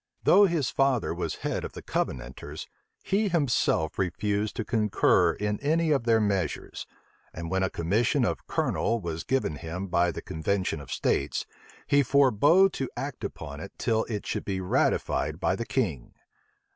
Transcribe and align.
Though 0.23 0.45
his 0.47 0.71
father 0.71 1.13
was 1.13 1.35
head 1.45 1.63
of 1.63 1.73
the 1.73 1.83
Covenanters, 1.83 2.67
he 3.03 3.27
himself 3.27 3.99
refused 3.99 4.55
to 4.55 4.65
concur 4.65 5.33
in 5.33 5.59
any 5.59 5.91
of 5.91 6.05
their 6.05 6.19
measures; 6.19 6.87
and 7.35 7.51
when 7.51 7.61
a 7.61 7.69
commission 7.69 8.25
of 8.25 8.47
colonel 8.47 8.99
was 8.99 9.23
given 9.23 9.57
him 9.57 9.89
by 9.89 10.09
the 10.11 10.23
convention 10.23 10.81
of 10.81 10.91
states, 10.91 11.45
he 11.85 12.01
forbore 12.01 12.71
to 12.71 12.89
act 12.97 13.23
upon 13.23 13.59
it 13.59 13.73
till 13.77 14.05
it 14.05 14.25
should 14.25 14.43
be 14.43 14.59
ratified 14.59 15.39
by 15.39 15.55
the 15.55 15.67
king. 15.67 16.15